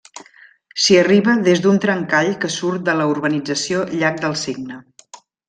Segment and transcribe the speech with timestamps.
[0.85, 4.81] S'hi arriba des d'un trencall que surt de la urbanització Llac del Cigne.